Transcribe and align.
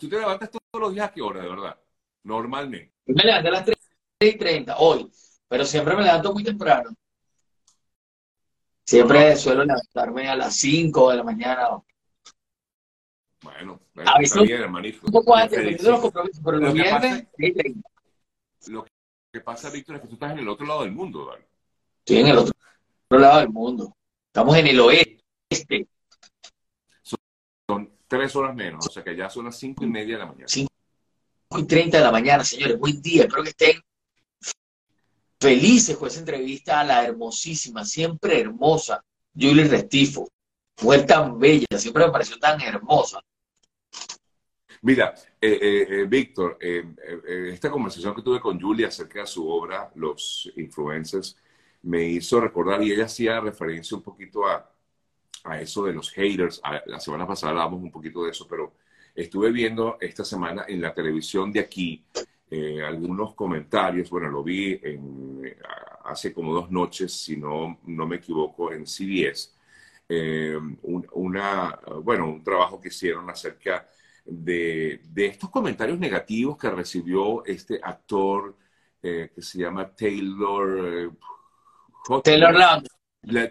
¿Tú 0.00 0.08
te 0.08 0.18
levantas 0.18 0.50
todos 0.50 0.80
los 0.80 0.94
días 0.94 1.10
a 1.10 1.12
qué 1.12 1.20
hora, 1.20 1.42
de 1.42 1.48
verdad? 1.48 1.78
Normalmente. 2.22 2.94
me 3.04 3.22
levanté 3.22 3.48
a 3.48 3.50
las 3.50 3.64
3 3.66 3.76
y 4.20 4.38
30 4.38 4.78
hoy, 4.78 5.12
pero 5.46 5.64
siempre 5.66 5.94
me 5.94 6.02
levanto 6.02 6.32
muy 6.32 6.42
temprano. 6.42 6.90
Siempre 8.82 9.36
suelo 9.36 9.62
levantarme 9.62 10.26
a 10.26 10.36
las 10.36 10.56
5 10.56 11.10
de 11.10 11.16
la 11.18 11.22
mañana. 11.22 11.68
Bueno, 13.42 13.80
A 14.06 14.18
veces 14.18 14.36
está 14.36 14.42
bien, 14.42 14.62
hermanito. 14.62 15.00
Un 15.04 15.12
poco 15.12 15.36
antes, 15.36 15.82
de 15.82 15.90
los 15.90 16.00
compromisos, 16.00 16.40
pero 16.42 16.56
Lo 16.56 16.64
los 16.64 16.74
viernes, 16.74 17.26
3 17.36 17.50
y 17.50 17.54
30. 17.54 17.90
Lo 18.68 18.86
que 19.30 19.40
pasa, 19.40 19.68
Víctor, 19.68 19.96
es 19.96 20.02
que 20.02 20.08
tú 20.08 20.14
estás 20.14 20.32
en 20.32 20.38
el 20.38 20.48
otro 20.48 20.64
lado 20.64 20.82
del 20.82 20.92
mundo, 20.92 21.26
¿vale? 21.26 21.46
Estoy 21.98 22.20
en 22.20 22.26
el 22.28 22.38
otro, 22.38 22.54
otro 23.04 23.18
lado 23.18 23.40
del 23.40 23.50
mundo. 23.50 23.94
Estamos 24.28 24.56
en 24.56 24.66
el 24.66 24.80
oeste. 24.80 25.88
Son 27.02 27.99
tres 28.10 28.34
horas 28.34 28.56
menos, 28.56 28.84
o 28.88 28.90
sea 28.90 29.04
que 29.04 29.16
ya 29.16 29.30
son 29.30 29.44
las 29.44 29.56
cinco 29.56 29.84
y 29.84 29.86
media 29.86 30.14
de 30.14 30.18
la 30.18 30.26
mañana. 30.26 30.48
5 30.48 30.68
y 31.58 31.62
30 31.64 31.98
de 31.98 32.04
la 32.04 32.10
mañana, 32.10 32.42
señores. 32.42 32.76
Buen 32.76 33.00
día. 33.00 33.22
Espero 33.22 33.44
que 33.44 33.50
estén 33.50 33.80
felices 35.40 35.96
con 35.96 36.08
esa 36.08 36.18
entrevista 36.18 36.80
a 36.80 36.84
la 36.84 37.04
hermosísima, 37.04 37.84
siempre 37.84 38.40
hermosa, 38.40 39.02
Julie 39.32 39.68
Restifo. 39.68 40.28
Mujer 40.82 41.06
tan 41.06 41.38
bella, 41.38 41.66
siempre 41.76 42.04
me 42.04 42.10
pareció 42.10 42.36
tan 42.38 42.60
hermosa. 42.60 43.20
Mira, 44.82 45.14
eh, 45.40 45.58
eh, 45.62 45.86
eh, 45.88 46.04
Víctor, 46.08 46.58
eh, 46.60 46.84
esta 47.52 47.70
conversación 47.70 48.14
que 48.14 48.22
tuve 48.22 48.40
con 48.40 48.60
Julia 48.60 48.88
acerca 48.88 49.20
de 49.20 49.26
su 49.26 49.48
obra, 49.48 49.92
Los 49.94 50.50
Influencers, 50.56 51.36
me 51.82 52.02
hizo 52.04 52.40
recordar, 52.40 52.82
y 52.82 52.90
ella 52.92 53.04
hacía 53.04 53.40
referencia 53.40 53.96
un 53.96 54.02
poquito 54.02 54.46
a, 54.46 54.69
a 55.44 55.60
eso 55.60 55.84
de 55.84 55.92
los 55.92 56.10
haters. 56.12 56.60
A- 56.64 56.82
la 56.86 57.00
semana 57.00 57.26
pasada 57.26 57.50
hablábamos 57.52 57.82
un 57.82 57.90
poquito 57.90 58.24
de 58.24 58.30
eso, 58.30 58.46
pero 58.48 58.74
estuve 59.14 59.50
viendo 59.52 59.96
esta 60.00 60.24
semana 60.24 60.64
en 60.68 60.80
la 60.80 60.94
televisión 60.94 61.52
de 61.52 61.60
aquí 61.60 62.04
eh, 62.50 62.82
algunos 62.82 63.34
comentarios. 63.34 64.10
Bueno, 64.10 64.28
lo 64.30 64.42
vi 64.42 64.78
en, 64.82 65.56
hace 66.04 66.32
como 66.32 66.52
dos 66.54 66.70
noches, 66.70 67.12
si 67.12 67.36
no, 67.36 67.78
no 67.86 68.06
me 68.06 68.16
equivoco, 68.16 68.72
en 68.72 68.86
CBS. 68.86 69.50
Eh, 70.08 70.56
un, 70.82 71.06
una, 71.12 71.78
bueno, 72.02 72.26
un 72.28 72.42
trabajo 72.42 72.80
que 72.80 72.88
hicieron 72.88 73.30
acerca 73.30 73.88
de, 74.24 75.00
de 75.04 75.26
estos 75.26 75.50
comentarios 75.50 75.98
negativos 75.98 76.56
que 76.58 76.70
recibió 76.70 77.44
este 77.44 77.80
actor 77.82 78.56
eh, 79.02 79.30
que 79.34 79.42
se 79.42 79.58
llama 79.58 79.94
Taylor 79.94 81.08
eh. 81.08 81.10
Taylor 82.22 82.52
Lautner. 82.54 82.90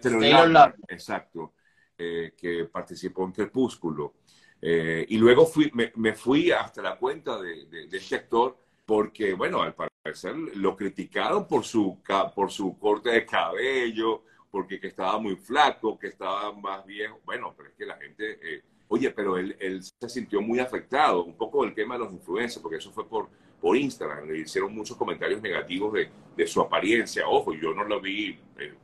Taylor 0.00 0.48
Lautner. 0.48 0.74
exacto, 0.88 1.54
eh, 2.02 2.32
que 2.36 2.64
participó 2.64 3.24
en 3.24 3.32
Crepúsculo. 3.32 4.14
Eh, 4.62 5.04
y 5.08 5.16
luego 5.18 5.46
fui, 5.46 5.70
me, 5.74 5.92
me 5.96 6.12
fui 6.14 6.50
hasta 6.50 6.82
la 6.82 6.96
cuenta 6.96 7.40
de, 7.40 7.66
de- 7.66 7.86
de 7.88 7.96
este 7.98 8.16
actor 8.16 8.56
porque, 8.84 9.34
bueno, 9.34 9.62
al 9.62 9.74
parecer 9.74 10.34
lo 10.56 10.74
criticaron 10.76 11.46
por 11.46 11.64
su, 11.64 11.98
por 12.34 12.50
su 12.50 12.78
corte 12.78 13.10
de 13.10 13.24
cabello, 13.26 14.22
porque 14.50 14.80
que 14.80 14.88
estaba 14.88 15.18
muy 15.18 15.36
flaco, 15.36 15.98
que 15.98 16.08
estaba 16.08 16.52
más 16.52 16.84
viejo. 16.84 17.20
Bueno, 17.24 17.54
pero 17.56 17.68
es 17.68 17.74
que 17.76 17.86
la 17.86 17.96
gente, 17.96 18.38
eh, 18.42 18.62
oye, 18.88 19.10
pero 19.10 19.36
él, 19.38 19.56
él 19.60 19.82
se 19.82 20.08
sintió 20.08 20.40
muy 20.42 20.58
afectado, 20.58 21.24
un 21.24 21.36
poco 21.36 21.62
del 21.64 21.74
tema 21.74 21.94
de 21.94 22.00
los 22.04 22.12
influencers, 22.12 22.60
porque 22.62 22.78
eso 22.78 22.90
fue 22.92 23.06
por, 23.08 23.28
por 23.60 23.76
Instagram, 23.76 24.28
le 24.28 24.38
hicieron 24.40 24.74
muchos 24.74 24.96
comentarios 24.96 25.40
negativos 25.40 25.92
de, 25.92 26.10
de 26.36 26.46
su 26.46 26.60
apariencia. 26.60 27.28
Ojo, 27.28 27.54
yo 27.54 27.72
no 27.74 27.84
lo 27.84 28.00
vi, 28.00 28.38
eh, 28.58 28.74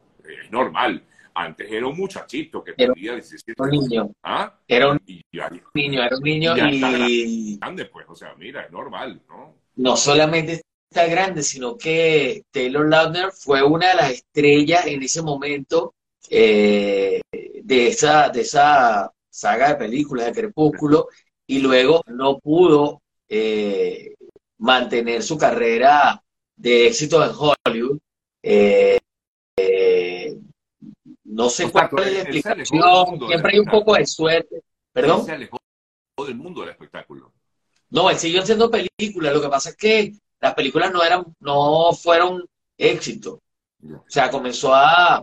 es 0.44 0.50
normal. 0.50 1.03
Antes 1.39 1.70
era 1.70 1.87
un 1.87 1.97
muchachito 1.97 2.65
que 2.65 2.73
Era 2.79 2.95
tenía 2.95 3.15
17 3.15 3.62
Un 3.62 3.70
niño. 3.70 4.11
¿Ah? 4.23 4.59
Era 4.67 4.91
un 4.91 5.01
Y 5.05 5.23
ya 5.31 5.51
niño, 5.75 6.03
era 6.03 6.17
un 6.17 6.23
niño 6.23 6.56
Ya 6.56 6.69
está 6.69 7.09
y 7.09 7.59
grande, 7.59 7.84
pues, 7.87 8.06
o 8.09 8.15
sea, 8.15 8.34
mira, 8.37 8.62
es 8.62 8.73
normal, 8.73 9.23
¿no? 9.28 9.55
no 9.77 9.97
solamente 9.97 10.62
está 10.91 11.06
grande, 11.06 11.43
sino 11.43 11.77
que 11.77 12.45
Taylor 12.51 12.89
Lautner 12.89 13.31
fue 13.33 13.62
una 13.62 13.91
de 13.91 13.95
las 13.97 14.11
estrellas 14.12 14.87
en 14.87 15.03
ese 15.03 15.23
momento 15.23 15.94
eh, 16.31 17.21
de, 17.62 17.87
esa, 17.88 18.31
de 18.31 18.41
esa 18.41 19.12
saga 19.28 19.69
de 19.69 19.77
películas 19.77 20.27
de 20.27 20.32
Crepúsculo 20.32 21.09
y 21.47 21.59
luego 21.59 22.03
no 22.06 22.38
pudo 22.38 23.03
eh, 23.28 24.15
mantener 24.59 25.22
su 25.22 25.37
carrera 25.37 26.22
de 26.56 26.87
éxito 26.87 27.22
en 27.22 27.32
Hollywood. 27.37 27.99
Eh, 28.43 28.99
eh, 29.59 29.96
no 31.37 31.51
sé 31.51 31.71
cuál 31.71 31.87
es 31.87 31.93
la 31.93 32.03
él- 32.09 32.17
él 32.17 32.43
se 32.43 32.49
explicación, 32.51 33.19
siempre 33.29 33.53
hay 33.53 33.59
un 33.59 33.67
poco 33.67 33.95
de 33.95 34.07
suerte. 34.07 34.57
Él 34.57 34.63
¿Perdón? 34.93 35.25
se 35.27 35.33
alejó 35.33 35.59
del 36.27 36.35
mundo 36.37 36.61
del 36.63 36.71
espectáculo. 36.71 37.33
No, 37.91 38.09
él 38.11 38.17
siguió 38.19 38.43
haciendo 38.43 38.71
películas. 38.71 39.35
Lo 39.35 39.43
que 39.43 39.49
pasa 39.49 39.71
es 39.71 39.77
que 39.77 40.13
las 40.41 40.55
películas 40.55 40.93
no 40.93 41.03
eran, 41.03 41.25
no 41.41 41.93
fueron 41.93 42.45
éxito. 42.79 43.41
O 43.85 44.05
sea, 44.09 44.31
comenzó 44.31 44.75
a. 44.75 45.23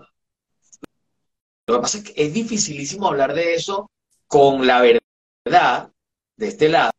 Lo 1.67 1.75
que 1.75 1.81
pasa 1.81 1.97
es 1.97 2.03
que 2.03 2.13
es 2.23 2.33
dificilísimo 2.33 3.07
hablar 3.07 3.33
de 3.33 3.55
eso 3.55 3.89
con 4.27 4.65
la 4.67 4.81
verdad 4.81 5.89
de 6.37 6.47
este 6.47 6.69
lado, 6.69 6.91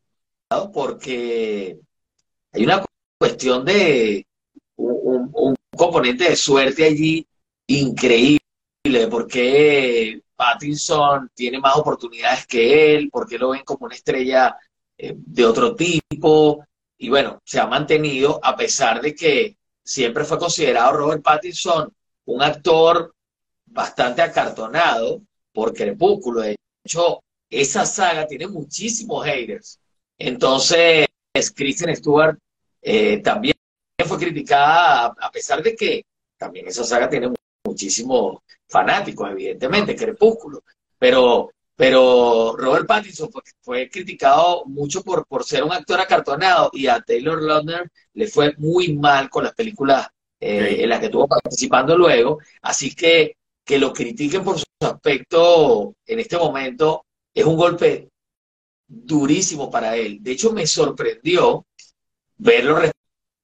porque 0.73 1.79
hay 2.53 2.65
una 2.65 2.85
cuestión 3.19 3.65
de 3.65 4.27
un, 4.77 4.99
un- 5.03 5.31
un 5.35 5.55
componente 5.77 6.25
de 6.31 6.37
suerte 6.37 6.85
allí 6.85 7.27
increíble, 7.67 8.41
porque 9.09 10.21
Pattinson 10.37 11.31
tiene 11.35 11.61
más 11.61 11.77
oportunidades 11.77 12.47
que 12.47 12.95
él, 12.95 13.09
porque 13.11 13.39
lo 13.39 13.51
ven 13.51 13.63
como 13.65 13.87
una 13.87 13.95
estrella 13.95 14.57
eh, 14.97 15.15
de 15.17 15.45
otro 15.45 15.75
tipo, 15.75 16.65
y 16.99 17.09
bueno, 17.09 17.41
se 17.45 17.61
ha 17.61 17.67
mantenido 17.67 18.41
a 18.43 18.57
pesar 18.57 19.01
de 19.01 19.15
que 19.15 19.57
siempre 19.83 20.25
fue 20.25 20.39
considerado 20.39 20.93
Robert 20.93 21.23
Pattinson 21.23 21.93
un 22.27 22.43
actor 22.43 23.15
bastante 23.67 24.23
acartonado 24.23 25.23
por 25.53 25.75
Crepúsculo. 25.75 26.41
De 26.41 26.57
hecho, 26.85 27.23
esa 27.51 27.85
saga 27.85 28.27
tiene 28.27 28.47
muchísimos 28.47 29.25
haters. 29.25 29.79
Entonces, 30.17 31.07
Kristen 31.55 31.95
Stewart 31.97 32.39
eh, 32.81 33.19
también 33.19 33.55
fue 34.07 34.19
criticada, 34.19 35.15
a, 35.19 35.31
pesar 35.31 35.63
de 35.63 35.75
que 35.75 36.05
también 36.37 36.69
esa 36.69 36.85
saga 36.85 37.09
tiene 37.09 37.29
muchísimos 37.75 38.39
fanáticos, 38.69 39.31
evidentemente, 39.31 39.97
Crepúsculo. 39.97 40.63
Pero, 40.99 41.51
pero 41.77 42.55
Robert 42.57 42.87
Pattinson 42.87 43.31
fue, 43.31 43.43
fue 43.61 43.91
criticado 43.91 44.65
mucho 44.67 45.03
por, 45.03 45.27
por 45.27 45.45
ser 45.45 45.65
un 45.65 45.73
actor 45.73 46.01
acartonado 46.01 46.71
y 46.73 46.87
a 46.87 47.01
Taylor 47.01 47.43
Lautner 47.43 47.91
le 48.15 48.29
fue 48.29 48.55
muy 48.59 48.95
mal 48.95 49.29
con 49.29 49.45
las 49.45 49.55
películas 49.55 50.09
eh, 50.41 50.77
en 50.81 50.89
las 50.89 51.01
que 51.01 51.07
estuvo 51.07 51.27
participando 51.27 51.99
luego. 51.99 52.39
Así 52.63 52.95
que 52.95 53.37
que 53.65 53.79
lo 53.79 53.93
critiquen 53.93 54.45
por 54.45 54.59
su 54.59 54.65
aspecto 54.81 55.95
en 56.07 56.21
este 56.21 56.37
momento 56.37 57.07
es 57.33 57.45
un 57.45 57.57
golpe 57.57 58.11
durísimo 58.87 59.71
para 59.71 59.97
él. 59.97 60.23
De 60.23 60.33
hecho, 60.33 60.53
me 60.53 60.67
sorprendió 60.67 61.67
verlo 62.37 62.83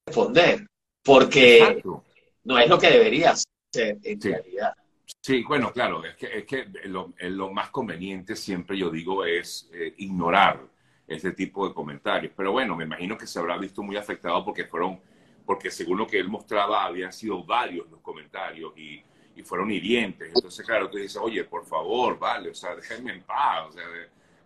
responder, 0.07 0.67
porque 1.03 1.59
Exacto. 1.59 2.05
no 2.45 2.59
es 2.59 2.69
lo 2.69 2.79
que 2.79 2.91
debería 2.91 3.35
ser 3.73 3.99
en 4.03 4.21
Sí. 4.21 4.29
realidad. 4.31 4.75
Sí, 5.23 5.43
bueno, 5.47 5.73
claro, 5.73 6.05
es 6.05 6.15
que, 6.17 6.39
es 6.39 6.45
que 6.45 6.67
lo, 6.85 7.13
lo 7.21 7.51
más 7.51 7.71
conveniente 7.71 8.37
siempre 8.37 8.79
yo 8.79 8.91
digo 8.91 9.25
es 9.25 9.69
eh, 9.73 9.95
ignorar 9.99 10.61
este 11.07 11.33
tipo 11.33 11.67
de 11.69 11.75
comentarios. 11.75 12.33
Pero 12.37 12.53
bueno, 12.53 12.77
me 12.77 12.85
imagino 12.85 13.19
que 13.19 13.27
se 13.27 13.39
habrá 13.39 13.59
visto 13.59 13.83
muy 13.83 13.97
afectado 13.97 14.45
porque 14.45 14.65
fueron, 14.67 15.01
porque 15.45 15.71
según 15.71 15.99
lo 15.99 16.07
que 16.07 16.19
él 16.19 16.29
mostraba, 16.29 16.85
habían 16.85 17.13
sido 17.13 17.43
varios 17.45 17.91
los 17.91 18.01
comentarios 18.01 18.73
y, 18.77 19.03
y 19.35 19.43
fueron 19.43 19.71
hirientes. 19.71 20.33
Entonces, 20.35 20.65
claro, 20.65 20.89
tú 20.89 20.99
dices, 20.99 21.17
oye, 21.17 21.43
por 21.45 21.67
favor, 21.67 22.19
vale, 22.19 22.51
o 22.51 22.55
sea, 22.55 22.77
déjenme 22.77 23.13
en 23.15 23.23
paz, 23.23 23.69
o 23.69 23.73
sea, 23.73 23.83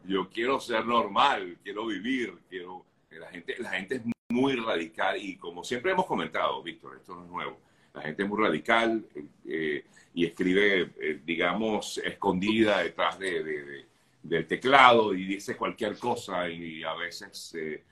yo 0.07 0.29
quiero 0.31 0.59
ser 0.61 0.85
normal, 0.87 1.59
quiero 1.63 1.87
vivir, 1.87 2.39
quiero... 2.49 2.85
La 3.11 3.29
gente, 3.29 3.55
la 3.59 3.71
gente 3.71 3.95
es 3.97 4.03
muy 4.31 4.57
radical 4.57 5.17
y 5.23 5.37
como 5.37 5.63
siempre 5.63 5.93
hemos 5.93 6.07
comentado, 6.07 6.61
Víctor, 6.65 6.97
esto 6.97 7.15
no 7.15 7.25
es 7.25 7.31
nuevo, 7.31 7.61
la 7.95 8.03
gente 8.03 8.23
es 8.25 8.29
muy 8.29 8.43
radical 8.43 9.05
eh, 9.47 9.85
y 10.15 10.27
escribe, 10.27 10.93
eh, 11.01 11.21
digamos, 11.25 11.99
escondida 11.99 12.83
detrás 12.83 13.19
de, 13.19 13.43
de- 13.43 13.65
de- 13.65 13.85
del 14.23 14.47
teclado 14.47 15.15
y 15.15 15.25
dice 15.27 15.57
cualquier 15.57 15.99
cosa 15.99 16.49
y 16.49 16.83
a 16.83 16.95
veces, 16.95 17.55
eh, 17.59 17.83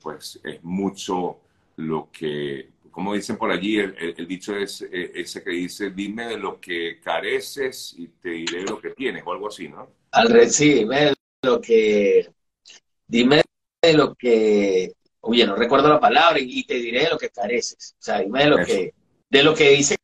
pues, 0.00 0.40
es 0.44 0.62
mucho 0.62 1.38
lo 1.76 2.10
que, 2.12 2.68
como 2.90 3.14
dicen 3.14 3.36
por 3.36 3.50
allí, 3.50 3.78
el, 3.78 3.94
el- 3.98 4.14
el 4.16 4.26
dicho 4.28 4.56
es 4.56 4.82
ese 4.82 5.42
que 5.42 5.50
dice, 5.50 5.90
dime 5.90 6.26
de 6.28 6.38
lo 6.38 6.60
que 6.60 7.00
careces 7.00 7.94
y 7.98 8.08
te 8.08 8.30
diré 8.30 8.62
lo 8.64 8.80
que 8.80 8.90
tienes, 8.90 9.22
o 9.26 9.32
algo 9.32 9.48
así, 9.48 9.68
¿no? 9.68 9.88
Al 10.12 10.28
re- 10.30 10.50
sí, 10.50 10.74
dime 10.74 11.00
de 11.06 11.14
lo 11.42 11.60
que, 11.60 12.28
dime 13.08 13.42
de 13.82 13.94
lo 13.94 14.14
que, 14.16 14.92
oye, 15.22 15.46
no 15.46 15.56
recuerdo 15.56 15.88
la 15.90 16.00
palabra 16.00 16.40
y, 16.40 16.60
y 16.60 16.64
te 16.64 16.74
diré 16.76 17.04
de 17.04 17.10
lo 17.10 17.18
que 17.18 17.30
careces. 17.30 17.94
O 18.00 18.02
sea, 18.02 18.20
dime 18.20 18.44
de 18.44 18.50
lo 18.50 18.62
Eso. 18.62 18.62
que, 18.62 18.94
de 19.30 19.42
lo 19.42 19.54
que 19.54 19.70
dices, 19.70 19.98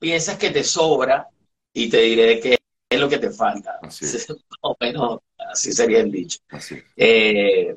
piensas 0.00 0.38
que 0.38 0.50
te 0.50 0.64
sobra 0.64 1.28
y 1.72 1.88
te 1.88 2.00
diré 2.00 2.40
qué 2.40 2.58
es 2.88 3.00
lo 3.00 3.08
que 3.08 3.18
te 3.18 3.30
falta. 3.30 3.78
Así, 3.82 4.06
o 4.62 4.76
menos 4.80 5.20
así 5.38 5.72
sería 5.72 6.00
el 6.00 6.10
dicho. 6.10 6.38
así. 6.48 6.76
Eh, 6.96 7.76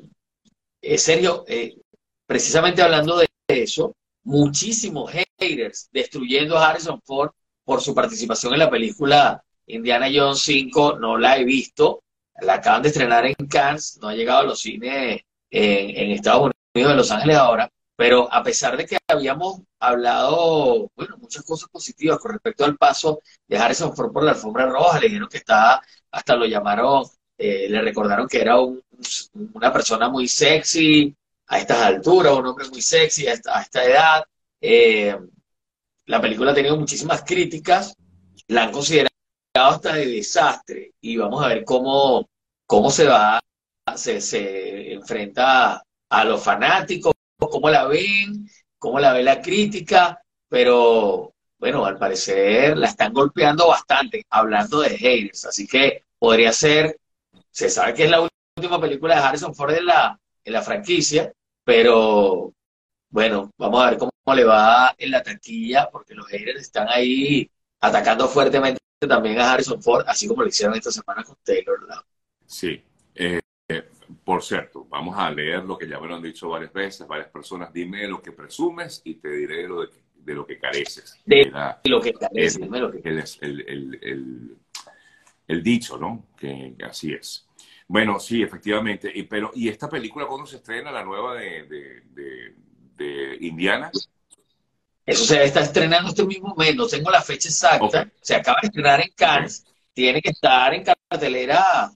eh, 0.80 0.98
Sergio, 0.98 1.44
eh, 1.48 1.76
precisamente 2.26 2.82
hablando 2.82 3.18
de 3.18 3.28
eso, 3.48 3.94
muchísimos 4.24 5.10
haters 5.10 5.88
destruyendo 5.92 6.56
a 6.56 6.68
Harrison 6.68 7.00
Ford 7.02 7.30
por 7.64 7.80
su 7.80 7.94
participación 7.94 8.52
en 8.52 8.60
la 8.60 8.70
película 8.70 9.42
Indiana 9.66 10.08
Jones 10.12 10.40
5, 10.40 10.98
no 10.98 11.18
la 11.18 11.36
he 11.36 11.44
visto, 11.44 12.02
la 12.40 12.54
acaban 12.54 12.82
de 12.82 12.88
estrenar 12.88 13.26
en 13.26 13.34
Cannes, 13.48 13.98
no 14.00 14.08
ha 14.08 14.14
llegado 14.14 14.40
a 14.40 14.44
los 14.44 14.60
cines 14.60 15.20
en, 15.50 15.90
en 15.96 16.10
Estados 16.12 16.50
Unidos, 16.74 16.92
en 16.92 16.96
Los 16.96 17.10
Ángeles 17.10 17.36
ahora, 17.36 17.70
pero 17.98 18.32
a 18.32 18.44
pesar 18.44 18.76
de 18.76 18.86
que 18.86 18.96
habíamos 19.08 19.62
hablado, 19.80 20.88
bueno, 20.94 21.16
muchas 21.18 21.42
cosas 21.44 21.68
positivas 21.68 22.18
con 22.20 22.30
respecto 22.32 22.64
al 22.64 22.76
paso 22.76 23.20
de 23.48 23.58
Harrison 23.58 23.94
Ford 23.96 24.12
por 24.12 24.22
la 24.22 24.32
alfombra 24.32 24.66
roja, 24.66 25.00
le 25.00 25.08
dijeron 25.08 25.28
que 25.28 25.38
estaba, 25.38 25.82
hasta 26.12 26.36
lo 26.36 26.46
llamaron, 26.46 27.04
eh, 27.36 27.66
le 27.68 27.82
recordaron 27.82 28.28
que 28.28 28.40
era 28.40 28.60
un- 28.60 28.80
una 29.54 29.72
persona 29.72 30.08
muy 30.08 30.28
sexy 30.28 31.12
a 31.48 31.58
estas 31.58 31.78
alturas, 31.82 32.34
un 32.34 32.46
hombre 32.46 32.68
muy 32.68 32.82
sexy 32.82 33.26
a 33.26 33.32
esta, 33.34 33.84
edad. 33.84 34.24
Eh, 34.60 35.16
la 36.06 36.20
película 36.20 36.52
ha 36.52 36.54
tenido 36.54 36.76
muchísimas 36.76 37.22
críticas, 37.24 37.94
la 38.48 38.64
han 38.64 38.72
considerado 38.72 39.08
hasta 39.54 39.94
de 39.94 40.06
desastre 40.06 40.92
y 41.00 41.16
vamos 41.16 41.44
a 41.44 41.48
ver 41.48 41.64
cómo, 41.64 42.28
cómo 42.66 42.90
se 42.90 43.06
va, 43.06 43.40
se, 43.96 44.20
se 44.20 44.92
enfrenta 44.94 45.82
a 46.10 46.24
los 46.24 46.42
fanáticos, 46.42 47.12
cómo 47.46 47.70
la 47.70 47.86
ven, 47.86 48.48
cómo 48.78 48.98
la 48.98 49.12
ve 49.12 49.22
la 49.22 49.40
crítica, 49.40 50.22
pero 50.48 51.34
bueno, 51.58 51.84
al 51.84 51.98
parecer 51.98 52.76
la 52.76 52.88
están 52.88 53.12
golpeando 53.12 53.68
bastante, 53.68 54.24
hablando 54.30 54.80
de 54.80 54.96
haters, 54.96 55.44
así 55.46 55.66
que 55.66 56.04
podría 56.18 56.52
ser, 56.52 56.98
se 57.50 57.70
sabe 57.70 57.94
que 57.94 58.04
es 58.04 58.10
la 58.10 58.28
última 58.56 58.80
película 58.80 59.14
de 59.16 59.22
Harrison 59.22 59.54
Ford 59.54 59.74
en 59.74 59.86
la, 59.86 60.18
en 60.44 60.52
la 60.52 60.62
franquicia, 60.62 61.32
pero 61.64 62.52
bueno, 63.10 63.50
vamos 63.56 63.82
a 63.82 63.90
ver 63.90 63.98
cómo 63.98 64.12
le 64.34 64.44
va 64.44 64.94
en 64.98 65.10
la 65.10 65.22
taquilla, 65.22 65.88
porque 65.90 66.14
los 66.14 66.26
haters 66.28 66.60
están 66.60 66.88
ahí 66.88 67.50
atacando 67.80 68.28
fuertemente 68.28 68.80
también 69.08 69.38
a 69.38 69.52
Harrison 69.52 69.82
Ford, 69.82 70.04
así 70.08 70.26
como 70.26 70.42
lo 70.42 70.48
hicieron 70.48 70.76
esta 70.76 70.90
semana 70.90 71.22
con 71.22 71.36
Taylor. 71.44 71.78
Sí. 72.46 72.82
Eh, 73.14 73.40
por 74.28 74.42
cierto, 74.42 74.84
vamos 74.90 75.16
a 75.16 75.30
leer 75.30 75.64
lo 75.64 75.78
que 75.78 75.88
ya 75.88 75.98
me 75.98 76.06
lo 76.06 76.16
han 76.16 76.20
dicho 76.22 76.50
varias 76.50 76.70
veces, 76.70 77.08
varias 77.08 77.30
personas. 77.30 77.72
Dime 77.72 78.06
lo 78.06 78.20
que 78.20 78.32
presumes 78.32 79.00
y 79.02 79.14
te 79.14 79.30
diré 79.30 79.66
lo 79.66 79.80
de, 79.80 79.88
de 80.16 80.34
lo 80.34 80.46
que 80.46 80.58
careces. 80.58 81.18
De- 81.24 81.40
Era 81.48 81.80
lo 81.84 81.98
que 81.98 82.12
parece, 82.12 82.62
el, 82.62 82.70
lo 82.70 82.90
que 82.90 82.98
el, 83.08 84.58
el- 85.46 85.62
dicho, 85.62 85.96
¿no? 85.96 86.26
Que, 86.36 86.74
así 86.86 87.14
es. 87.14 87.46
Bueno, 87.86 88.20
sí, 88.20 88.42
efectivamente. 88.42 89.10
Y, 89.14 89.22
pero, 89.22 89.50
¿y 89.54 89.70
esta 89.70 89.88
película 89.88 90.26
cuándo 90.26 90.46
se 90.46 90.56
estrena, 90.56 90.92
la 90.92 91.02
nueva 91.02 91.34
de, 91.34 91.62
de- 92.98 93.38
Indiana? 93.40 93.90
Eso 95.06 95.24
se 95.24 95.42
está 95.42 95.60
estrenando 95.60 96.10
este 96.10 96.26
mismo 96.26 96.54
mes, 96.54 96.76
no 96.76 96.86
tengo 96.86 97.10
la 97.10 97.22
fecha 97.22 97.48
exacta. 97.48 98.10
Se 98.20 98.34
acaba 98.34 98.58
de 98.60 98.66
estrenar 98.66 99.00
en 99.00 99.10
Cannes, 99.16 99.64
tiene 99.94 100.20
que 100.20 100.32
estar 100.32 100.74
en 100.74 100.84
cartelera 100.84 101.90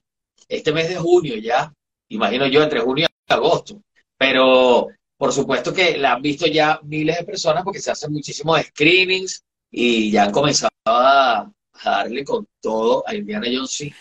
este 0.49 0.73
mes 0.73 0.89
de 0.89 0.95
junio 0.95 1.35
ya, 1.37 1.71
imagino 2.13 2.47
yo, 2.47 2.63
entre 2.63 2.79
junio 2.79 3.07
y 3.29 3.33
agosto. 3.33 3.81
Pero 4.17 4.87
por 5.17 5.31
supuesto 5.31 5.73
que 5.73 5.97
la 5.97 6.13
han 6.13 6.21
visto 6.21 6.45
ya 6.47 6.79
miles 6.83 7.17
de 7.17 7.23
personas 7.25 7.63
porque 7.63 7.79
se 7.79 7.91
hacen 7.91 8.11
muchísimos 8.11 8.59
screenings 8.61 9.43
y 9.71 10.11
ya 10.11 10.25
han 10.25 10.31
comenzado 10.31 10.69
a, 10.85 11.49
darle 11.83 12.23
con 12.23 12.47
todo 12.61 13.03
a 13.07 13.15
Indiana 13.15 13.47
Jones 13.51 13.71
5. 13.71 13.95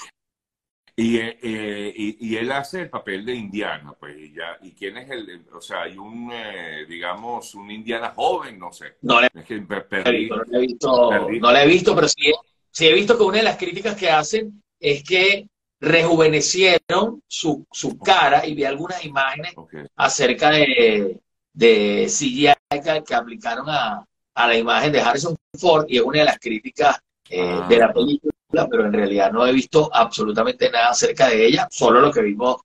Y, 0.95 1.17
eh, 1.17 1.39
eh, 1.43 1.93
y, 1.97 2.29
y 2.29 2.37
él 2.37 2.53
hace 2.53 2.83
el 2.83 2.91
papel 2.91 3.25
de 3.25 3.35
Indiana, 3.35 3.95
pues, 3.99 4.15
y 4.19 4.35
ya, 4.35 4.59
¿y 4.63 4.73
quién 4.73 4.99
es 4.99 5.11
el, 5.11 5.47
o 5.55 5.61
sea, 5.61 5.83
hay 5.85 5.97
un, 5.97 6.31
eh, 6.31 6.85
digamos, 6.87 7.55
un 7.55 7.71
Indiana 7.71 8.13
joven, 8.15 8.59
no 8.59 8.71
sé, 8.73 8.97
No 9.01 9.19
la 9.21 9.29
es 9.33 9.45
que 9.47 9.59
per- 9.63 9.87
he 9.91 10.03
perdí, 10.03 10.19
visto, 10.19 10.37
no 10.37 10.45
la 10.51 10.59
he 10.59 10.61
visto, 10.61 11.09
perdí. 11.09 11.41
no 11.41 11.51
la 11.53 11.65
he 11.65 11.67
visto, 11.67 11.95
pero 11.95 12.09
sí, 12.09 12.33
sí 12.71 12.87
he 12.89 12.93
visto 12.93 13.17
que 13.17 13.23
una 13.25 13.39
de 13.39 13.43
las 13.45 13.57
críticas 13.57 13.97
que 13.97 14.11
hacen 14.11 14.63
es 14.79 15.03
que 15.03 15.47
rejuvenecieron 15.83 17.23
su, 17.27 17.67
su 17.71 17.99
cara 17.99 18.47
y 18.47 18.55
vi 18.55 18.65
algunas 18.65 19.05
imágenes 19.05 19.53
acerca 19.97 20.51
de, 20.51 21.21
de 21.53 22.07
CGI 22.09 22.55
que, 22.71 23.03
que 23.05 23.15
aplicaron 23.15 23.69
a, 23.69 24.07
a 24.35 24.47
la 24.47 24.57
imagen 24.57 24.93
de 24.93 25.01
Harrison 25.01 25.37
Ford 25.59 25.87
y 25.89 25.97
es 25.97 26.03
una 26.03 26.21
de 26.21 26.25
las 26.25 26.39
críticas 26.39 26.99
eh, 27.31 27.61
Ah. 27.63 27.67
de 27.67 27.79
la 27.79 27.93
película, 27.93 28.69
pero 28.71 28.85
en 28.85 28.93
realidad 28.93 29.33
no 29.33 29.47
he 29.47 29.53
visto 29.53 29.91
absolutamente 29.93 30.71
nada 30.71 30.91
acerca 30.91 31.29
de 31.29 31.47
ella, 31.47 31.67
solo 31.71 32.01
lo 32.01 32.13
que 32.13 32.21
vimos 32.21 32.57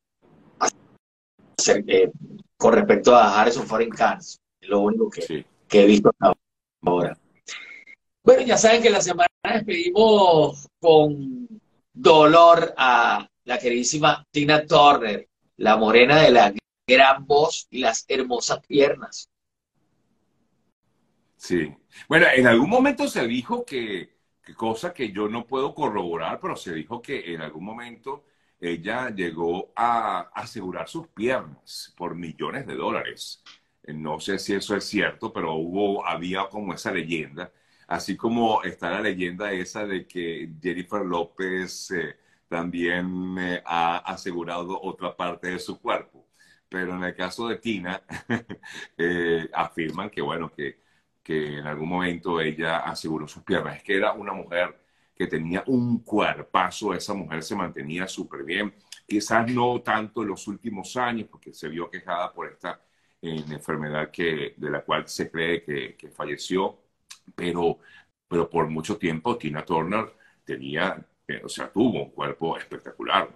eh, 1.67 2.11
con 2.57 2.73
respecto 2.73 3.15
a 3.15 3.39
Harrison 3.39 3.65
Ford 3.65 3.81
en 3.81 3.89
Cannes, 3.89 4.41
es 4.59 4.67
lo 4.69 4.81
único 4.81 5.09
que, 5.09 5.21
sí, 5.21 5.45
que 5.67 5.83
he 5.83 5.85
visto 5.85 6.09
hasta 6.09 6.33
ahora. 6.85 7.17
Bueno, 8.23 8.41
ya 8.41 8.57
saben 8.57 8.81
que 8.81 8.89
la 8.89 9.01
semana 9.01 9.29
despedimos 9.53 10.67
con 10.81 11.47
dolor 11.99 12.73
a 12.77 13.27
la 13.45 13.57
queridísima 13.59 14.25
Tina 14.31 14.65
Turner, 14.65 15.27
la 15.57 15.77
morena 15.77 16.21
de 16.21 16.31
la 16.31 16.53
gran 16.88 17.25
voz 17.25 17.67
y 17.69 17.79
las 17.79 18.05
hermosas 18.07 18.59
piernas. 18.67 19.29
sí. 21.35 21.73
Bueno, 22.07 22.27
en 22.33 22.45
algún 22.45 22.69
momento 22.69 23.07
se 23.07 23.27
dijo 23.27 23.65
que, 23.65 24.17
que 24.44 24.53
cosa 24.53 24.94
que 24.94 25.11
yo 25.11 25.27
no 25.27 25.47
puedo 25.47 25.73
corroborar, 25.73 26.39
pero 26.39 26.55
se 26.55 26.73
dijo 26.73 27.01
que 27.01 27.33
en 27.33 27.41
algún 27.41 27.63
momento 27.65 28.25
ella 28.59 29.09
llegó 29.09 29.71
a 29.75 30.29
asegurar 30.33 30.88
sus 30.88 31.07
piernas 31.07 31.94
por 31.97 32.15
millones 32.15 32.67
de 32.67 32.75
dólares. 32.75 33.44
No 33.83 34.19
sé 34.19 34.38
si 34.39 34.53
eso 34.53 34.75
es 34.75 34.85
cierto, 34.85 35.31
pero 35.33 35.55
hubo, 35.55 36.05
había 36.05 36.47
como 36.49 36.73
esa 36.73 36.91
leyenda, 36.91 37.51
así 37.87 38.17
como 38.17 38.63
está 38.63 38.91
la 38.91 39.01
leyenda 39.01 39.51
esa 39.51 39.85
de 39.85 40.05
que 40.07 40.51
Jennifer 40.61 41.05
López 41.05 41.91
eh, 41.91 42.17
también 42.47 43.35
ha 43.65 43.97
asegurado 43.99 44.79
otra 44.81 45.15
parte 45.15 45.49
de 45.49 45.59
su 45.59 45.79
cuerpo. 45.79 46.27
Pero 46.69 46.95
en 46.95 47.03
el 47.03 47.15
caso 47.15 47.47
de 47.47 47.57
Tina, 47.57 48.01
eh, 48.97 49.49
afirman 49.53 50.09
que, 50.09 50.21
bueno, 50.21 50.51
que, 50.53 50.81
que 51.23 51.57
en 51.59 51.67
algún 51.67 51.89
momento 51.89 52.41
ella 52.41 52.79
aseguró 52.79 53.27
sus 53.27 53.43
piernas. 53.43 53.77
Es 53.77 53.83
que 53.83 53.95
era 53.97 54.13
una 54.13 54.33
mujer 54.33 54.77
que 55.15 55.27
tenía 55.27 55.63
un 55.67 56.03
cuerpazo, 56.03 56.93
esa 56.93 57.13
mujer 57.13 57.43
se 57.43 57.55
mantenía 57.55 58.07
súper 58.07 58.43
bien. 58.43 58.73
Quizás 59.07 59.49
no 59.51 59.81
tanto 59.81 60.21
en 60.23 60.29
los 60.29 60.47
últimos 60.47 60.95
años, 60.97 61.27
porque 61.31 61.53
se 61.53 61.69
vio 61.69 61.89
quejada 61.89 62.33
por 62.33 62.47
esta 62.51 62.81
eh, 63.21 63.43
enfermedad 63.49 64.11
que, 64.11 64.53
de 64.57 64.69
la 64.69 64.83
cual 64.83 65.07
se 65.07 65.31
cree 65.31 65.63
que 65.63 66.09
falleció, 66.11 66.86
pero, 67.35 67.79
pero 68.27 68.49
por 68.49 68.69
mucho 68.69 68.97
tiempo 68.97 69.37
Tina 69.37 69.65
Turner 69.65 70.13
tenía, 70.45 71.05
eh, 71.27 71.41
o 71.43 71.49
sea, 71.49 71.71
tuvo 71.71 72.03
un 72.05 72.11
cuerpo 72.11 72.57
espectacular. 72.57 73.29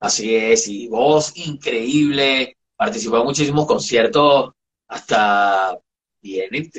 Así 0.00 0.34
es, 0.36 0.68
y 0.68 0.88
voz 0.88 1.36
increíble, 1.36 2.56
participó 2.76 3.18
en 3.18 3.24
muchísimos 3.24 3.66
conciertos 3.66 4.52
hasta 4.86 5.76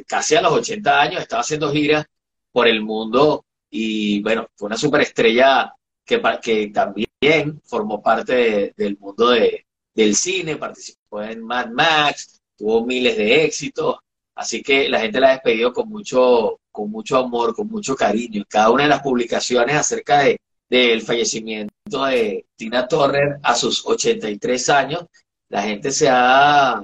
casi 0.08 0.36
a 0.36 0.42
los 0.42 0.54
80 0.54 1.02
años, 1.02 1.22
estaba 1.22 1.42
haciendo 1.42 1.72
giras 1.72 2.06
por 2.52 2.68
el 2.68 2.82
mundo 2.82 3.46
y 3.70 4.22
bueno, 4.22 4.48
fue 4.56 4.68
una 4.68 4.78
superestrella 4.78 5.72
que, 6.06 6.22
que 6.42 6.68
también 6.68 7.62
formó 7.66 8.02
parte 8.02 8.34
de- 8.36 8.74
del 8.78 8.98
mundo 8.98 9.30
de- 9.30 9.66
del 9.94 10.16
cine, 10.16 10.56
participó 10.58 11.22
en 11.24 11.44
Mad 11.44 11.70
Max, 11.72 12.42
tuvo 12.58 12.86
miles 12.86 13.18
de 13.18 13.44
éxitos, 13.46 13.98
así 14.40 14.62
que 14.64 14.88
la 14.90 15.00
gente 15.02 15.20
la 15.20 15.28
ha 15.30 15.32
despedido 15.34 15.74
con 15.74 15.90
mucho, 15.90 16.60
con 16.72 16.90
mucho 16.90 17.18
amor, 17.18 17.54
con 17.54 17.68
mucho 17.68 17.96
cariño. 17.96 18.44
Cada 18.48 18.72
una 18.72 18.84
de 18.84 18.90
las 18.90 19.02
publicaciones 19.02 19.76
acerca 19.76 20.20
de, 20.20 20.40
del 20.70 21.02
fallecimiento 21.02 22.06
de 22.06 22.46
Tina 22.56 22.88
Turner 22.88 23.38
a 23.44 23.56
sus 23.56 23.86
83 23.86 24.70
años, 24.70 25.06
la 25.50 25.64
gente 25.64 25.92
se 25.92 26.08
ha, 26.10 26.82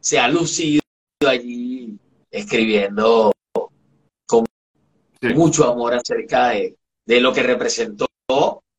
se 0.00 0.18
ha 0.18 0.28
lucido 0.28 0.82
allí 1.26 1.98
escribiendo 2.30 3.32
con 4.26 4.44
Sí. 5.20 5.34
mucho 5.34 5.68
amor 5.72 5.94
acerca 5.94 6.50
de, 6.50 6.76
de 7.04 7.20
lo 7.20 7.32
que 7.32 7.42
representó 7.42 8.06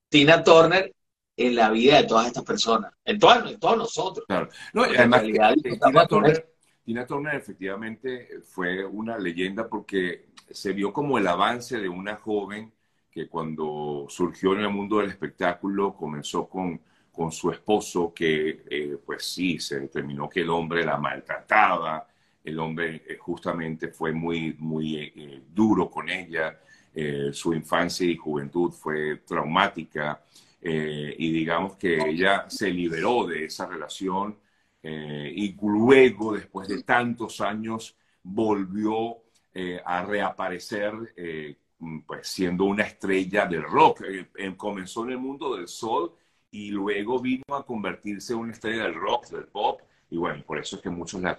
Tina 0.09 0.43
Turner 0.43 0.93
en 1.35 1.55
la 1.55 1.69
vida 1.69 1.97
de 1.97 2.03
todas 2.03 2.27
estas 2.27 2.43
personas, 2.43 2.93
en, 3.05 3.17
todas, 3.19 3.49
en 3.49 3.59
todos 3.59 3.77
nosotros. 3.77 4.25
Claro. 4.27 4.49
No, 4.73 4.83
además 4.83 5.21
realidad 5.21 5.53
que 5.63 5.77
Tina, 5.77 6.05
Turner, 6.07 6.49
Tina 6.89 7.05
Turner 7.05 7.35
efectivamente 7.35 8.41
fue 8.41 8.83
una 8.83 9.15
leyenda 9.15 9.69
porque 9.69 10.29
se 10.49 10.73
vio 10.73 10.91
como 10.91 11.19
el 11.19 11.27
avance 11.27 11.77
de 11.77 11.87
una 11.87 12.15
joven 12.15 12.73
que 13.11 13.27
cuando 13.27 14.07
surgió 14.09 14.53
en 14.53 14.61
el 14.61 14.71
mundo 14.71 14.97
del 14.97 15.11
espectáculo 15.11 15.95
comenzó 15.95 16.49
con, 16.49 16.81
con 17.11 17.31
su 17.31 17.51
esposo 17.51 18.11
que 18.11 18.63
eh, 18.67 18.97
pues 19.05 19.23
sí, 19.23 19.59
se 19.59 19.81
determinó 19.81 20.27
que 20.27 20.41
el 20.41 20.49
hombre 20.49 20.83
la 20.83 20.97
maltrataba, 20.97 22.07
el 22.43 22.59
hombre 22.59 23.03
eh, 23.07 23.17
justamente 23.19 23.89
fue 23.89 24.11
muy, 24.11 24.55
muy 24.57 24.95
eh, 25.15 25.43
duro 25.47 25.91
con 25.91 26.09
ella. 26.09 26.59
Eh, 26.95 27.29
su 27.31 27.53
infancia 27.53 28.07
y 28.07 28.17
juventud 28.17 28.71
fue 28.71 29.17
traumática 29.17 30.23
eh, 30.59 31.15
y 31.19 31.31
digamos 31.31 31.75
que 31.75 31.99
ella 31.99 32.49
se 32.49 32.71
liberó 32.71 33.27
de 33.27 33.45
esa 33.45 33.67
relación 33.67 34.39
eh, 34.81 35.31
y 35.35 35.55
luego, 35.61 36.33
después 36.33 36.67
de 36.67 36.83
tantos 36.83 37.41
años, 37.41 37.95
volvió 38.23 39.17
a 39.83 40.03
reaparecer 40.05 40.93
pues 42.05 42.27
siendo 42.27 42.63
una 42.63 42.83
estrella 42.83 43.45
del 43.45 43.63
rock. 43.63 44.03
comenzó 44.55 45.03
en 45.03 45.11
el 45.11 45.17
mundo 45.17 45.57
del 45.57 45.67
sol 45.67 46.13
y 46.51 46.71
luego 46.71 47.19
vino 47.19 47.43
a 47.53 47.65
convertirse 47.65 48.33
en 48.33 48.39
una 48.39 48.53
estrella 48.53 48.83
del 48.83 48.95
rock, 48.95 49.27
del 49.29 49.45
pop, 49.45 49.81
y 50.09 50.17
bueno, 50.17 50.43
por 50.45 50.57
eso 50.57 50.77
es 50.77 50.81
que 50.81 50.89
muchos 50.89 51.21
la, 51.21 51.35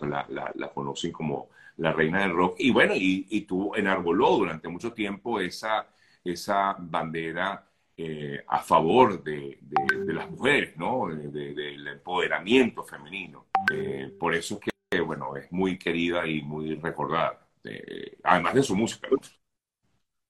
conocen 0.72 1.12
como 1.12 1.48
la 1.78 1.92
reina 1.92 2.20
del 2.20 2.32
rock. 2.32 2.56
Y 2.58 2.70
bueno, 2.70 2.94
y, 2.94 3.26
y 3.28 3.42
tú 3.42 3.74
enarboló 3.74 4.36
durante 4.36 4.68
mucho 4.68 4.92
tiempo 4.92 5.40
esa, 5.40 5.88
esa 6.22 6.76
bandera 6.78 7.66
eh, 8.02 8.44
a 8.48 8.60
favor 8.60 9.22
de, 9.22 9.58
de, 9.60 10.14
las 10.14 10.30
mujeres, 10.30 10.76
¿no? 10.76 11.08
del 11.08 11.86
empoderamiento 11.86 12.82
femenino. 12.82 13.46
Eh, 13.72 14.14
por 14.18 14.34
eso 14.34 14.58
es 14.58 14.72
que, 14.90 15.00
bueno, 15.00 15.36
es 15.36 15.52
muy 15.52 15.78
querida 15.78 16.26
y 16.26 16.40
muy 16.40 16.76
recordada, 16.76 17.46
además 18.24 18.54
de 18.54 18.62
su 18.62 18.74
música. 18.74 19.08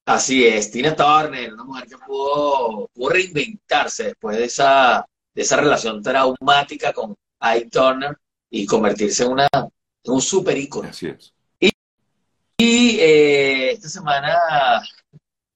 Así 0.05 0.45
es, 0.45 0.73
Tina 0.73 0.97
Turner, 0.97 1.53
una 1.55 1.63
mujer 1.63 1.87
que 1.87 1.97
pudo, 1.99 2.89
pudo 2.93 3.09
reinventarse 3.11 4.05
después 4.05 4.37
de 4.37 4.47
esa, 4.47 5.07
de 5.33 5.43
esa 5.43 5.57
relación 5.57 6.03
traumática 6.03 6.93
con 6.93 7.15
Ike 7.39 7.71
Turner 7.71 8.17
y 8.51 8.67
convertirse 8.67 9.25
en, 9.25 9.33
una, 9.33 9.49
en 9.53 10.13
un 10.13 10.21
super 10.21 10.59
ícono. 10.59 10.89
Así 10.89 11.07
es. 11.07 11.33
Y, 12.59 12.99
eh, 12.99 13.71
esta 13.71 13.89
semana, 13.89 14.37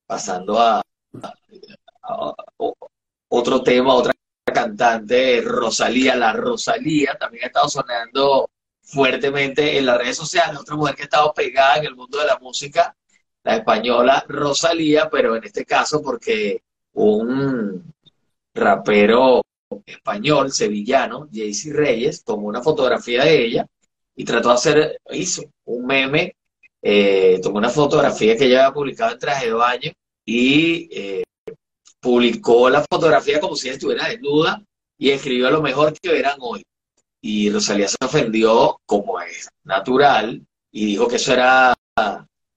pasando 0.06 0.60
a, 0.60 0.80
otro 3.28 3.62
tema, 3.62 3.94
otra 3.94 4.12
cantante, 4.44 5.40
Rosalía, 5.40 6.14
la 6.16 6.32
Rosalía, 6.32 7.16
también 7.18 7.44
ha 7.44 7.46
estado 7.48 7.68
sonando 7.68 8.50
fuertemente 8.82 9.78
en 9.78 9.86
las 9.86 9.98
redes 9.98 10.16
sociales, 10.16 10.60
otra 10.60 10.76
mujer 10.76 10.94
que 10.94 11.02
ha 11.02 11.04
estado 11.04 11.32
pegada 11.34 11.76
en 11.76 11.86
el 11.86 11.96
mundo 11.96 12.18
de 12.18 12.26
la 12.26 12.38
música, 12.38 12.94
la 13.42 13.56
española 13.56 14.24
Rosalía, 14.28 15.08
pero 15.10 15.36
en 15.36 15.44
este 15.44 15.64
caso 15.64 16.02
porque 16.02 16.62
un 16.92 17.92
rapero 18.54 19.42
español, 19.86 20.52
sevillano, 20.52 21.28
Jaycee 21.32 21.72
Reyes, 21.72 22.24
tomó 22.24 22.48
una 22.48 22.62
fotografía 22.62 23.24
de 23.24 23.44
ella 23.44 23.66
y 24.14 24.24
trató 24.24 24.50
de 24.50 24.54
hacer, 24.54 25.00
hizo 25.10 25.42
un 25.64 25.86
meme, 25.86 26.36
eh, 26.80 27.40
tomó 27.42 27.58
una 27.58 27.70
fotografía 27.70 28.36
que 28.36 28.44
ella 28.44 28.66
había 28.66 28.74
publicado 28.74 29.12
en 29.12 29.18
traje 29.18 29.46
de 29.46 29.52
baño 29.52 29.92
y 30.24 30.88
eh, 30.92 31.23
publicó 32.04 32.68
la 32.68 32.84
fotografía 32.84 33.40
como 33.40 33.56
si 33.56 33.68
ella 33.68 33.76
estuviera 33.76 34.08
desnuda 34.08 34.62
y 34.98 35.08
escribió 35.08 35.50
lo 35.50 35.62
mejor 35.62 35.98
que 35.98 36.12
verán 36.12 36.36
hoy. 36.38 36.62
Y 37.22 37.48
Rosalía 37.48 37.88
se 37.88 37.96
ofendió 38.04 38.78
como 38.84 39.18
es 39.22 39.48
natural 39.64 40.46
y 40.70 40.84
dijo 40.84 41.08
que 41.08 41.16
eso 41.16 41.32
era, 41.32 41.74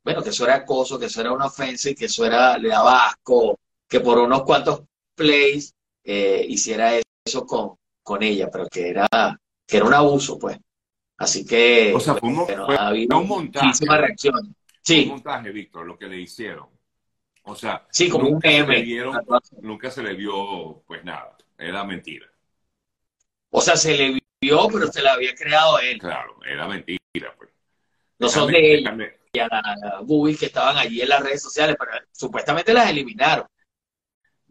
bueno, 0.03 0.21
que 0.21 0.31
eso 0.31 0.43
era 0.43 0.55
acoso, 0.55 0.99
que 0.99 1.05
eso 1.05 1.21
era 1.21 1.31
una 1.31 1.45
ofensa 1.45 1.89
y 1.89 1.95
que 1.95 2.05
eso 2.05 2.25
era, 2.25 2.57
le 2.57 2.67
daba 2.67 3.07
asco, 3.07 3.57
que 3.87 4.01
por 4.01 4.17
unos 4.17 4.43
cuantos 4.43 4.81
plays 5.15 5.73
eh, 6.03 6.45
hiciera 6.49 6.99
eso 7.25 7.45
con, 7.45 7.77
con 8.03 8.21
ella, 8.21 8.49
pero 8.51 8.67
que 8.67 8.89
era, 8.89 9.07
que 9.65 9.77
era 9.77 9.85
un 9.85 9.93
abuso, 9.93 10.37
pues. 10.37 10.57
Así 11.19 11.45
que, 11.45 11.93
o 11.95 12.01
sea, 12.01 12.15
fue 12.15 12.27
un, 12.29 13.13
un 13.13 13.27
montaje. 13.27 13.85
reacción. 13.87 14.53
Sí. 14.81 15.03
Un 15.03 15.09
montaje, 15.09 15.51
Víctor, 15.51 15.85
lo 15.85 15.97
que 15.97 16.07
le 16.07 16.19
hicieron. 16.19 16.67
O 17.47 17.55
sea, 17.55 17.87
sí, 17.89 18.09
como 18.09 18.25
nunca, 18.25 18.49
un 18.49 18.53
se 18.53 18.67
le 18.67 18.81
vieron, 18.81 19.25
nunca 19.61 19.89
se 19.89 20.03
le 20.03 20.13
vio, 20.13 20.83
pues 20.85 21.03
nada, 21.03 21.37
era 21.57 21.83
mentira. 21.85 22.27
O 23.49 23.61
sea, 23.61 23.77
se 23.77 23.97
le 23.97 24.19
vio, 24.41 24.67
pero 24.67 24.87
se 24.87 25.01
la 25.01 25.13
había 25.13 25.33
creado 25.33 25.79
él. 25.79 25.97
Claro, 25.97 26.37
era 26.45 26.67
mentira, 26.67 27.33
pues. 27.37 27.49
No 28.19 28.27
son 28.27 28.51
de 28.51 28.73
ella, 28.73 28.97
y 29.31 29.39
a 29.39 29.47
la 29.47 30.03
que 30.37 30.45
estaban 30.45 30.77
allí 30.77 31.01
en 31.01 31.09
las 31.09 31.21
redes 31.21 31.41
sociales, 31.41 31.75
pero 31.79 31.91
supuestamente 32.11 32.73
las 32.73 32.89
eliminaron. 32.89 33.45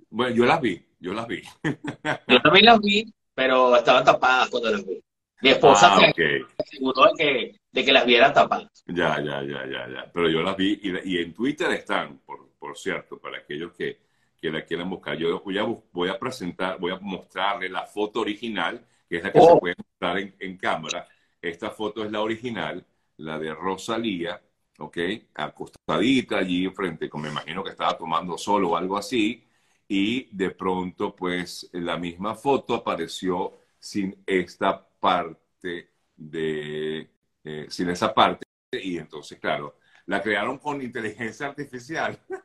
Bueno, 0.08 0.34
yo 0.34 0.46
las 0.46 0.60
vi. 0.60 0.86
Yo 0.98 1.12
las 1.12 1.26
vi. 1.26 1.42
Yo 2.28 2.40
también 2.40 2.64
las 2.64 2.80
vi, 2.80 3.12
pero 3.34 3.76
estaban 3.76 4.04
tapadas 4.04 4.48
cuando 4.48 4.70
las 4.70 4.86
vi. 4.86 5.02
Mi 5.42 5.50
esposa 5.50 5.94
ah, 5.94 6.12
se 6.14 6.44
aseguró 6.58 7.12
de 7.12 7.12
que, 7.16 7.60
de 7.70 7.84
que 7.84 7.92
las 7.92 8.06
vieran 8.06 8.32
tapadas. 8.32 8.82
Ya, 8.86 9.20
ya, 9.22 9.42
ya, 9.42 9.66
ya, 9.66 9.88
ya. 9.88 10.10
Pero 10.12 10.30
yo 10.30 10.42
las 10.42 10.56
vi 10.56 10.80
y, 10.82 11.18
en 11.18 11.34
Twitter 11.34 11.70
están, 11.72 12.22
por, 12.58 12.76
cierto, 12.76 13.18
para 13.18 13.38
aquellos 13.38 13.72
que, 13.72 14.00
que 14.40 14.50
la 14.50 14.64
quieran 14.64 14.90
buscar. 14.90 15.16
Yo 15.16 15.40
voy 15.40 15.58
a, 15.58 15.64
voy 15.92 16.08
a 16.08 16.18
presentar, 16.18 16.78
voy 16.78 16.92
a 16.92 16.98
mostrarle 16.98 17.68
la 17.68 17.86
foto 17.86 18.20
original, 18.20 18.84
que 19.08 19.18
es 19.18 19.24
la 19.24 19.32
que 19.32 19.40
se 19.40 19.46
oh. 19.50 19.60
puede 19.60 19.74
mostrar 19.78 20.18
en, 20.18 20.34
en, 20.38 20.56
cámara. 20.56 21.08
Esta 21.40 21.70
foto 21.70 22.04
es 22.04 22.10
la 22.10 22.20
original, 22.20 22.84
la 23.18 23.38
de 23.38 23.54
Rosalía, 23.54 24.40
¿ok? 24.78 24.98
Acostadita 25.34 26.38
allí 26.38 26.68
frente, 26.70 27.08
como 27.08 27.24
me 27.24 27.30
imagino 27.30 27.62
que 27.64 27.70
estaba 27.70 27.96
tomando 27.96 28.36
solo 28.36 28.70
o 28.70 28.76
algo 28.76 28.96
así 28.96 29.46
y 29.88 30.28
de 30.36 30.50
pronto 30.50 31.14
pues 31.14 31.68
la 31.72 31.96
misma 31.96 32.34
foto 32.34 32.74
apareció 32.74 33.60
sin 33.78 34.22
esta 34.26 34.86
parte 34.98 35.90
de, 36.16 37.10
eh, 37.44 37.66
sin 37.68 37.90
esa 37.90 38.12
parte 38.12 38.46
y 38.72 38.98
entonces 38.98 39.38
claro, 39.38 39.78
la 40.06 40.22
crearon 40.22 40.58
con 40.58 40.82
inteligencia 40.82 41.46
artificial. 41.46 42.18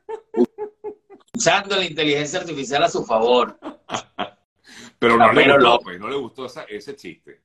Usando 1.36 1.76
la 1.76 1.86
inteligencia 1.86 2.40
artificial 2.40 2.84
a 2.84 2.90
su 2.90 3.06
favor. 3.06 3.58
Pero 5.00 5.18
no, 5.18 5.34
le 5.34 5.52
gustó, 5.52 5.80
pues, 5.80 6.00
no 6.00 6.08
le 6.10 6.16
gustó 6.16 6.46
ese 6.46 6.96
chiste. 6.96 7.42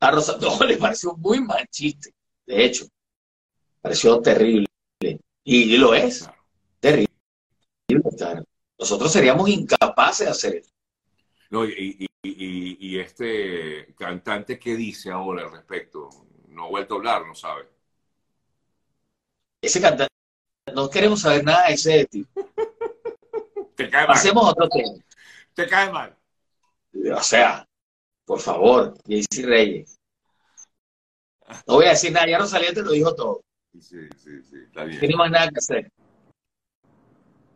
A 0.00 0.10
Rosa 0.10 0.38
no, 0.40 0.58
le 0.64 0.76
pareció 0.78 1.14
muy 1.14 1.40
mal 1.40 1.68
chiste, 1.68 2.14
de 2.46 2.64
hecho. 2.64 2.86
Pareció 3.80 4.20
terrible. 4.20 4.66
Y, 5.44 5.76
lo 5.76 5.94
es. 5.94 6.28
Terrible. 6.80 7.08
Nosotros 8.78 9.12
seríamos 9.12 9.48
incapaces 9.48 10.26
de 10.26 10.30
hacer 10.30 10.54
eso. 10.56 10.70
No, 11.50 11.66
y, 11.66 12.08
este 12.98 13.94
cantante, 13.94 14.58
¿qué 14.58 14.76
dice 14.76 15.10
ahora 15.10 15.44
al 15.44 15.52
respecto? 15.52 16.08
No 16.48 16.64
ha 16.64 16.68
vuelto 16.68 16.94
a 16.94 16.96
hablar, 16.98 17.26
no 17.26 17.34
sabe. 17.34 17.68
Ese 19.60 19.80
cantante, 19.80 20.14
no 20.74 20.88
queremos 20.88 21.20
saber 21.20 21.44
nada 21.44 21.68
de 21.68 21.74
ese 21.74 22.04
tipo. 22.06 22.40
Te 23.80 23.88
cae 23.88 24.06
mal. 24.06 24.16
Hacemos 24.16 24.50
otro 24.50 24.68
tema. 24.68 24.92
Te 25.54 25.66
cae 25.66 25.90
mal. 25.90 26.14
O 27.16 27.22
sea, 27.22 27.66
por 28.26 28.38
favor, 28.38 28.94
Jaycee 29.08 29.46
Reyes. 29.46 29.98
No 31.66 31.76
voy 31.76 31.86
a 31.86 31.90
decir 31.90 32.12
nada, 32.12 32.28
ya 32.28 32.38
Rosalía 32.38 32.74
te 32.74 32.82
lo 32.82 32.92
dijo 32.92 33.14
todo. 33.14 33.42
Sí, 33.72 34.06
sí, 34.18 34.42
sí, 34.42 34.56
está 34.66 34.84
bien. 34.84 35.00
Tiene 35.00 35.16
más 35.16 35.30
nada 35.30 35.48
que 35.48 35.58
hacer. 35.58 35.90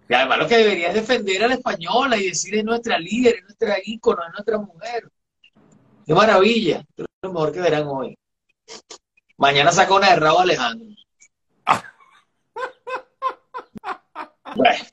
Y 0.09 0.15
además 0.15 0.39
lo 0.39 0.49
que 0.49 0.57
debería 0.57 0.89
es 0.89 0.95
defender 0.95 1.45
a 1.45 1.49
la 1.49 1.55
española 1.55 2.17
y 2.17 2.29
decir 2.29 2.55
es 2.55 2.65
nuestra 2.65 2.99
líder, 2.99 3.37
es 3.37 3.43
nuestra 3.43 3.77
ícono, 3.85 4.23
es 4.27 4.33
nuestra 4.33 4.59
mujer. 4.59 5.11
Qué 6.07 6.15
maravilla. 6.15 6.85
Es 6.97 7.05
lo 7.23 7.33
mejor 7.33 7.53
que 7.53 7.61
verán 7.61 7.87
hoy. 7.87 8.17
Mañana 9.37 9.73
saca 9.73 9.95
una 9.95 10.11
de 10.11 10.17
Raúl 10.17 10.43
Alejandro. 10.43 10.89
bueno, 14.57 14.85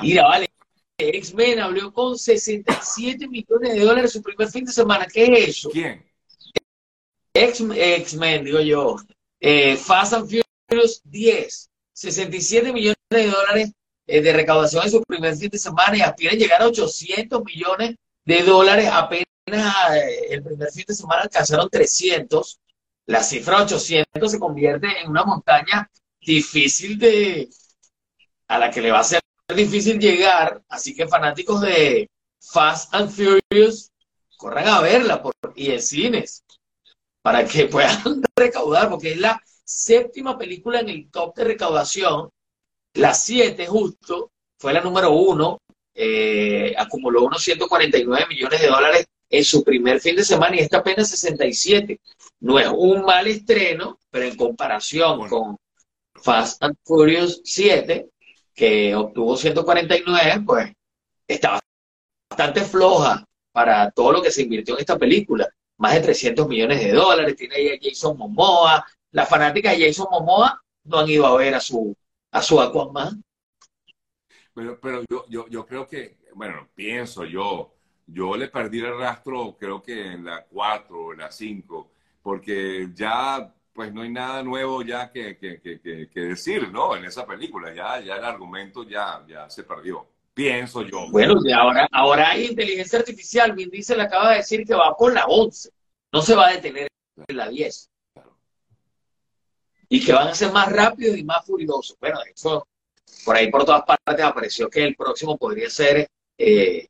mira, 0.00 0.24
vale. 0.24 0.55
X-Men 1.08 1.60
habló 1.60 1.92
con 1.92 2.18
67 2.18 3.28
millones 3.28 3.74
de 3.74 3.80
dólares 3.80 4.12
su 4.12 4.22
primer 4.22 4.48
fin 4.48 4.64
de 4.64 4.72
semana. 4.72 5.06
¿Qué 5.06 5.24
es 5.24 5.48
eso? 5.48 5.70
¿Quién? 5.70 6.04
X-Men, 7.34 8.44
digo 8.44 8.60
yo. 8.60 8.96
Eh, 9.40 9.76
Fast 9.76 10.14
and 10.14 10.28
Furious 10.68 11.02
10. 11.04 11.70
67 11.92 12.72
millones 12.72 12.96
de 13.10 13.26
dólares 13.26 13.72
eh, 14.06 14.20
de 14.20 14.32
recaudación 14.32 14.84
en 14.84 14.90
su 14.90 15.02
primer 15.02 15.36
fin 15.36 15.50
de 15.50 15.58
semana 15.58 15.96
y 15.96 16.00
aspiran 16.00 16.34
a 16.34 16.38
llegar 16.38 16.62
a 16.62 16.66
800 16.66 17.44
millones 17.44 17.96
de 18.24 18.42
dólares. 18.42 18.88
Apenas 18.92 19.26
eh, 19.94 20.26
el 20.30 20.42
primer 20.42 20.70
fin 20.70 20.84
de 20.86 20.94
semana 20.94 21.22
alcanzaron 21.22 21.68
300. 21.70 22.60
La 23.06 23.22
cifra 23.22 23.62
800 23.62 24.30
se 24.30 24.38
convierte 24.38 24.88
en 25.00 25.10
una 25.10 25.24
montaña 25.24 25.90
difícil 26.20 26.98
de... 26.98 27.48
a 28.48 28.58
la 28.58 28.70
que 28.70 28.80
le 28.80 28.90
va 28.90 29.00
a 29.00 29.04
ser 29.04 29.20
difícil 29.54 29.98
llegar. 29.98 30.62
Así 30.68 30.94
que 30.94 31.06
fanáticos 31.06 31.60
de 31.60 32.08
Fast 32.40 32.94
and 32.94 33.10
Furious, 33.10 33.90
corran 34.36 34.68
a 34.68 34.80
verla 34.80 35.22
por, 35.22 35.34
cines 35.78 36.42
para 37.22 37.46
que 37.46 37.66
puedan 37.68 38.22
recaudar, 38.36 38.90
porque 38.90 39.12
es 39.12 39.18
la 39.18 39.40
séptima 39.64 40.38
película 40.38 40.80
en 40.80 40.88
el 40.88 41.10
top 41.10 41.34
de 41.36 41.44
recaudación 41.44 42.30
la 42.96 43.12
7 43.12 43.66
justo 43.66 44.30
fue 44.58 44.72
la 44.72 44.80
número 44.80 45.12
uno, 45.12 45.58
eh, 45.94 46.74
acumuló 46.78 47.24
unos 47.24 47.42
149 47.42 48.26
millones 48.28 48.60
de 48.60 48.68
dólares 48.68 49.06
en 49.28 49.44
su 49.44 49.62
primer 49.62 50.00
fin 50.00 50.16
de 50.16 50.24
semana 50.24 50.56
y 50.56 50.60
esta 50.60 50.78
apenas 50.78 51.10
67. 51.10 52.00
No 52.40 52.58
es 52.58 52.68
un 52.68 53.02
mal 53.02 53.26
estreno, 53.26 53.98
pero 54.10 54.24
en 54.24 54.36
comparación 54.36 55.28
con 55.28 55.56
Fast 56.14 56.62
and 56.62 56.76
Furious 56.84 57.42
7, 57.44 58.08
que 58.56 58.94
obtuvo 58.94 59.36
149, 59.36 60.42
pues 60.46 60.72
está 61.28 61.60
bastante 62.30 62.62
floja 62.62 63.22
para 63.52 63.90
todo 63.90 64.12
lo 64.12 64.22
que 64.22 64.30
se 64.30 64.42
invirtió 64.42 64.74
en 64.74 64.80
esta 64.80 64.98
película. 64.98 65.46
Más 65.76 65.94
de 65.94 66.00
300 66.00 66.48
millones 66.48 66.80
de 66.80 66.92
dólares, 66.92 67.36
tiene 67.36 67.56
ahí 67.56 67.68
a 67.68 67.78
Jason 67.80 68.16
Momoa. 68.16 68.84
Las 69.12 69.28
fanáticas 69.28 69.76
de 69.76 69.86
Jason 69.86 70.08
Momoa 70.10 70.58
no 70.84 70.98
han 70.98 71.08
ido 71.08 71.26
a 71.26 71.36
ver 71.36 71.54
a 71.54 71.60
su, 71.60 71.94
a 72.30 72.40
su 72.40 72.58
Aquaman. 72.58 73.22
Pero, 74.54 74.80
pero 74.80 75.02
yo, 75.08 75.26
yo, 75.28 75.46
yo 75.48 75.66
creo 75.66 75.86
que, 75.86 76.16
bueno, 76.34 76.70
pienso 76.74 77.26
yo, 77.26 77.74
yo 78.06 78.36
le 78.36 78.48
perdí 78.48 78.78
el 78.78 78.98
rastro 78.98 79.54
creo 79.58 79.82
que 79.82 80.12
en 80.12 80.24
la 80.24 80.46
4 80.46 80.98
o 80.98 81.12
en 81.12 81.18
la 81.18 81.30
5, 81.30 81.90
porque 82.22 82.88
ya 82.94 83.52
pues 83.76 83.92
no 83.92 84.02
hay 84.02 84.08
nada 84.08 84.42
nuevo 84.42 84.82
ya 84.82 85.12
que, 85.12 85.36
que, 85.36 85.60
que, 85.60 86.08
que, 86.08 86.20
decir, 86.20 86.72
¿no? 86.72 86.96
En 86.96 87.04
esa 87.04 87.24
película, 87.26 87.72
ya, 87.74 88.00
ya 88.00 88.16
el 88.16 88.24
argumento 88.24 88.82
ya, 88.82 89.24
ya 89.28 89.48
se 89.48 89.62
perdió. 89.62 90.08
Pienso 90.34 90.82
yo. 90.82 91.08
Bueno, 91.10 91.34
y 91.44 91.52
ahora, 91.52 91.88
ahora 91.92 92.30
hay 92.30 92.46
inteligencia 92.46 92.98
artificial. 92.98 93.52
Vin 93.52 93.70
le 93.70 94.02
acaba 94.02 94.30
de 94.32 94.38
decir 94.38 94.66
que 94.66 94.74
va 94.74 94.94
por 94.96 95.12
la 95.12 95.26
11. 95.26 95.70
No 96.12 96.20
se 96.22 96.34
va 96.34 96.48
a 96.48 96.52
detener 96.52 96.88
en 97.28 97.36
la 97.36 97.48
10. 97.48 97.90
Y 99.88 100.04
que 100.04 100.12
van 100.12 100.28
a 100.28 100.34
ser 100.34 100.50
más 100.50 100.70
rápidos 100.72 101.16
y 101.16 101.24
más 101.24 101.46
furiosos. 101.46 101.96
Bueno, 102.00 102.18
eso, 102.34 102.66
por 103.24 103.36
ahí 103.36 103.50
por 103.50 103.64
todas 103.64 103.84
partes 103.84 104.24
apareció 104.24 104.68
que 104.68 104.84
el 104.84 104.96
próximo 104.96 105.38
podría 105.38 105.70
ser 105.70 106.08
eh, 106.38 106.88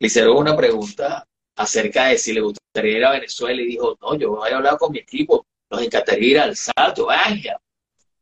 le 0.00 0.06
hicieron 0.06 0.36
una 0.36 0.56
pregunta 0.56 1.26
acerca 1.56 2.06
de 2.06 2.16
si 2.16 2.32
le 2.32 2.40
gustaría 2.40 2.96
ir 2.96 3.04
a 3.04 3.12
Venezuela 3.12 3.60
y 3.60 3.66
dijo, 3.66 3.98
no, 4.00 4.14
yo 4.16 4.30
voy 4.30 4.50
a 4.50 4.56
hablar 4.56 4.78
con 4.78 4.92
mi 4.92 4.98
equipo, 4.98 5.46
nos 5.70 5.82
encantaría 5.82 6.30
ir 6.30 6.38
al 6.40 6.56
Salto, 6.56 7.06
vaya, 7.06 7.60